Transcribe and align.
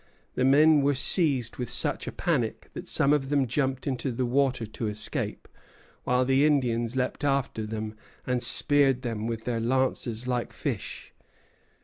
The 0.33 0.43
men 0.43 0.81
were 0.81 0.95
seized 0.95 1.57
with 1.57 1.69
such 1.69 2.07
a 2.07 2.11
panic 2.11 2.71
that 2.73 2.87
some 2.87 3.13
of 3.13 3.29
them 3.29 3.45
jumped 3.45 3.85
into 3.85 4.11
the 4.11 4.25
water 4.25 4.65
to 4.65 4.87
escape, 4.87 5.47
while 6.05 6.25
the 6.25 6.43
Indians 6.43 6.95
leaped 6.95 7.23
after 7.23 7.67
them 7.67 7.93
and 8.25 8.41
speared 8.41 9.03
them 9.03 9.27
with 9.27 9.43
their 9.43 9.59
lances 9.59 10.25
like 10.25 10.53
fish. 10.53 11.13